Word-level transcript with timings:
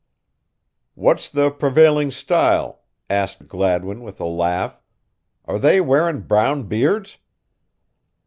"What's 0.95 1.29
the 1.29 1.51
prevailin' 1.51 2.09
style?" 2.11 2.81
asked 3.07 3.47
Gladwin, 3.47 4.01
with 4.01 4.19
a 4.19 4.25
laugh. 4.25 4.81
"Are 5.45 5.59
they 5.59 5.79
wearin' 5.79 6.21
brown 6.21 6.63
beards?" 6.63 7.19